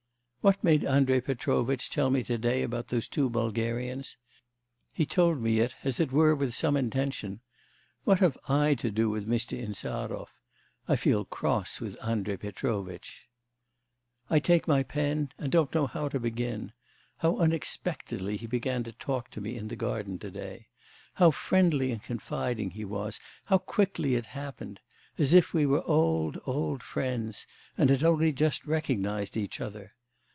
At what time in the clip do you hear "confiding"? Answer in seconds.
22.01-22.71